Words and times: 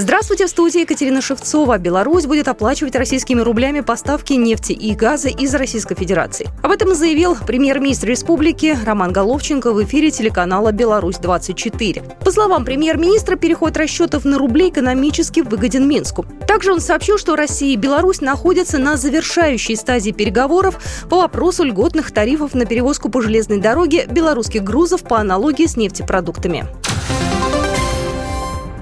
Здравствуйте, 0.00 0.46
в 0.46 0.48
студии 0.48 0.80
Екатерина 0.80 1.20
Шевцова. 1.20 1.76
Беларусь 1.76 2.24
будет 2.24 2.48
оплачивать 2.48 2.96
российскими 2.96 3.42
рублями 3.42 3.80
поставки 3.80 4.32
нефти 4.32 4.72
и 4.72 4.94
газа 4.94 5.28
из 5.28 5.54
Российской 5.54 5.94
Федерации. 5.94 6.48
Об 6.62 6.70
этом 6.70 6.94
заявил 6.94 7.36
премьер-министр 7.36 8.08
республики 8.08 8.78
Роман 8.82 9.12
Головченко 9.12 9.74
в 9.74 9.84
эфире 9.84 10.10
телеканала 10.10 10.72
«Беларусь-24». 10.72 12.24
По 12.24 12.30
словам 12.30 12.64
премьер-министра, 12.64 13.36
переход 13.36 13.76
расчетов 13.76 14.24
на 14.24 14.38
рубли 14.38 14.70
экономически 14.70 15.40
выгоден 15.40 15.86
Минску. 15.86 16.24
Также 16.48 16.72
он 16.72 16.80
сообщил, 16.80 17.18
что 17.18 17.36
Россия 17.36 17.74
и 17.74 17.76
Беларусь 17.76 18.22
находятся 18.22 18.78
на 18.78 18.96
завершающей 18.96 19.76
стадии 19.76 20.12
переговоров 20.12 20.78
по 21.10 21.18
вопросу 21.18 21.62
льготных 21.62 22.10
тарифов 22.10 22.54
на 22.54 22.64
перевозку 22.64 23.10
по 23.10 23.20
железной 23.20 23.58
дороге 23.58 24.06
белорусских 24.10 24.64
грузов 24.64 25.02
по 25.02 25.18
аналогии 25.18 25.66
с 25.66 25.76
нефтепродуктами. 25.76 26.66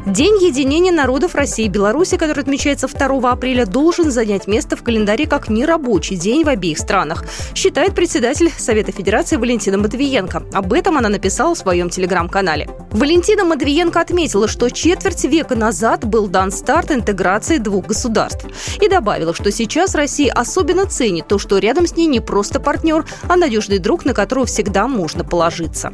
День 0.09 0.43
единения 0.43 0.91
народов 0.91 1.35
России 1.35 1.67
и 1.67 1.69
Беларуси, 1.69 2.17
который 2.17 2.41
отмечается 2.41 2.89
2 2.89 3.31
апреля, 3.31 3.67
должен 3.67 4.11
занять 4.11 4.47
место 4.47 4.75
в 4.75 4.83
календаре 4.83 5.27
как 5.27 5.51
нерабочий 5.51 6.17
день 6.17 6.45
в 6.45 6.49
обеих 6.49 6.79
странах, 6.79 7.27
считает 7.55 7.95
председатель 7.95 8.51
Совета 8.57 8.91
Федерации 8.91 9.37
Валентина 9.37 9.77
Матвиенко. 9.77 10.45
Об 10.55 10.73
этом 10.73 10.97
она 10.97 11.11
написала 11.11 11.55
в 11.55 11.59
своем 11.59 11.91
телеграм-канале. 11.91 12.71
Валентина 12.91 13.45
Матвиенко 13.45 14.01
отметила, 14.01 14.49
что 14.49 14.71
четверть 14.71 15.25
века 15.25 15.55
назад 15.55 16.07
был 16.07 16.27
дан 16.27 16.53
старт 16.53 16.91
интеграции 16.91 17.59
двух 17.59 17.89
государств. 17.89 18.47
И 18.81 18.89
добавила, 18.89 19.35
что 19.35 19.53
сейчас 19.53 19.95
Россия 19.95 20.33
особенно 20.33 20.87
ценит 20.87 21.29
то, 21.29 21.39
что 21.39 21.59
рядом 21.59 21.87
с 21.87 21.95
ней 21.95 22.07
не 22.07 22.21
просто 22.21 22.61
партнер, 22.61 23.05
а 23.29 23.37
надежный 23.37 23.79
друг, 23.79 24.07
на 24.07 24.15
которого 24.15 24.47
всегда 24.47 24.89
можно 24.89 25.23
положиться. 25.23 25.93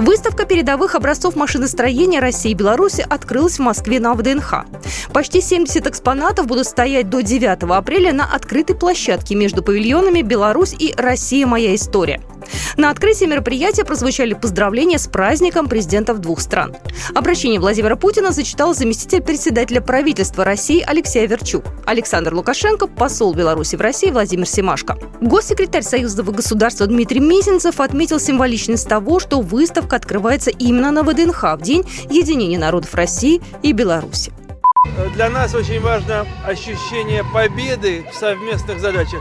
Выставка 0.00 0.46
передовых 0.46 0.94
образцов 0.94 1.36
машиностроения 1.36 2.22
России 2.22 2.52
и 2.52 2.54
Беларуси 2.54 3.04
открылась 3.06 3.58
в 3.58 3.62
Москве 3.62 4.00
на 4.00 4.14
ВДНХ. 4.14 4.64
Почти 5.12 5.42
70 5.42 5.86
экспонатов 5.86 6.46
будут 6.46 6.66
стоять 6.66 7.10
до 7.10 7.20
9 7.20 7.64
апреля 7.64 8.14
на 8.14 8.24
открытой 8.24 8.74
площадке 8.74 9.34
между 9.34 9.62
павильонами 9.62 10.22
«Беларусь» 10.22 10.74
и 10.78 10.94
«Россия. 10.96 11.46
Моя 11.46 11.74
история». 11.74 12.22
На 12.76 12.90
открытии 12.90 13.24
мероприятия 13.24 13.84
прозвучали 13.84 14.34
поздравления 14.34 14.98
с 14.98 15.06
праздником 15.06 15.68
президентов 15.68 16.18
двух 16.18 16.40
стран. 16.40 16.76
Обращение 17.14 17.60
Владимира 17.60 17.96
Путина 17.96 18.32
зачитал 18.32 18.74
заместитель 18.74 19.22
председателя 19.22 19.80
правительства 19.80 20.44
России 20.44 20.84
Алексей 20.86 21.26
Верчук. 21.26 21.64
Александр 21.86 22.34
Лукашенко, 22.34 22.86
посол 22.86 23.34
Беларуси 23.34 23.76
в 23.76 23.80
России 23.80 24.10
Владимир 24.10 24.46
Семашко. 24.46 24.96
Госсекретарь 25.20 25.82
Союзного 25.82 26.32
государства 26.32 26.86
Дмитрий 26.86 27.20
Мизинцев 27.20 27.80
отметил 27.80 28.20
символичность 28.20 28.88
того, 28.88 29.20
что 29.20 29.40
выставка 29.40 29.96
открывается 29.96 30.50
именно 30.50 30.90
на 30.90 31.02
ВДНХ 31.02 31.42
в 31.42 31.62
День 31.62 31.84
единения 32.08 32.58
народов 32.58 32.94
России 32.94 33.40
и 33.62 33.72
Беларуси. 33.72 34.32
Для 35.14 35.28
нас 35.28 35.54
очень 35.54 35.80
важно 35.80 36.26
ощущение 36.46 37.24
победы 37.32 38.04
в 38.12 38.16
совместных 38.16 38.80
задачах 38.80 39.20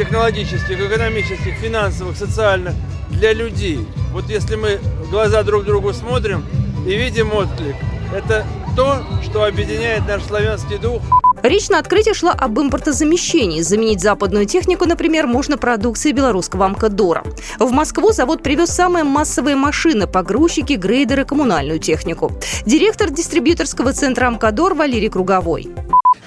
технологических, 0.00 0.80
экономических, 0.80 1.52
финансовых, 1.56 2.16
социальных 2.16 2.72
для 3.10 3.34
людей. 3.34 3.86
Вот 4.14 4.30
если 4.30 4.56
мы 4.56 4.80
глаза 5.10 5.42
друг 5.42 5.64
другу 5.64 5.92
смотрим 5.92 6.42
и 6.86 6.96
видим 6.96 7.34
отклик, 7.34 7.76
это 8.14 8.46
то, 8.74 9.02
что 9.22 9.44
объединяет 9.44 10.08
наш 10.08 10.22
славянский 10.22 10.78
дух. 10.78 11.02
Речь 11.42 11.68
на 11.68 11.78
открытии 11.78 12.14
шла 12.14 12.32
об 12.32 12.58
импортозамещении. 12.58 13.60
Заменить 13.60 14.00
западную 14.00 14.46
технику, 14.46 14.86
например, 14.86 15.26
можно 15.26 15.58
продукцией 15.58 16.14
белорусского 16.14 16.64
Амкадора. 16.64 17.22
В 17.58 17.70
Москву 17.70 18.12
завод 18.12 18.42
привез 18.42 18.70
самые 18.70 19.04
массовые 19.04 19.56
машины, 19.56 20.06
погрузчики, 20.06 20.74
грейдеры, 20.74 21.26
коммунальную 21.26 21.78
технику. 21.78 22.32
Директор 22.64 23.10
дистрибьюторского 23.10 23.92
центра 23.92 24.28
Амкадор 24.28 24.72
Валерий 24.74 25.10
Круговой. 25.10 25.68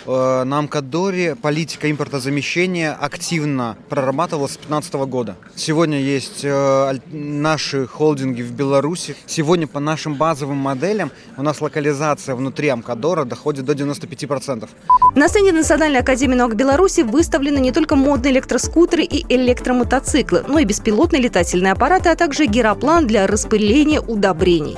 Э, 0.06 0.44
на 0.44 0.60
Амкадоре 0.60 1.36
политика 1.36 1.90
импортозамещения 1.90 2.94
активно 2.94 3.78
прорабатывалась 3.90 4.54
с 4.54 4.58
2015 4.58 4.94
года. 5.10 5.36
Сегодня 5.56 6.00
есть 6.00 6.42
э, 6.44 7.00
наши 7.12 7.88
холдинги 7.88 8.42
в 8.42 8.52
Беларуси. 8.52 9.16
Сегодня 9.26 9.68
по 9.68 9.80
нашим 9.80 10.16
базовым 10.16 10.58
моделям 10.58 11.12
у 11.38 11.44
нас 11.44 11.62
локализация 11.62 12.36
внутри 12.36 12.70
Амкадора 12.70 13.26
доходит 13.26 13.66
до 13.66 13.74
95%. 13.74 14.70
На 15.16 15.28
сцене 15.28 15.52
Национальной 15.52 16.00
академии 16.00 16.36
наук 16.36 16.56
Беларуси 16.56 17.02
выставлены 17.02 17.60
не 17.60 17.72
только 17.72 17.96
модные 17.96 18.34
электроскутеры 18.34 19.04
и 19.04 19.26
электромотоциклы, 19.34 20.44
но 20.48 20.60
и 20.60 20.66
беспилотные 20.66 21.22
летательные 21.22 21.74
аппараты, 21.74 22.10
а 22.10 22.16
также 22.16 22.46
героплан 22.46 23.08
для 23.08 23.28
распыления 23.28 24.02
удобрений. 24.02 24.78